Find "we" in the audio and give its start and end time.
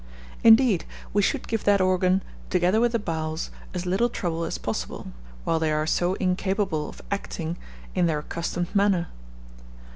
1.13-1.21